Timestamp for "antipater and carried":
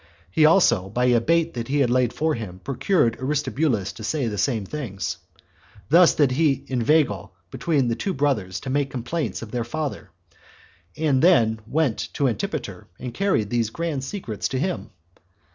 12.27-13.51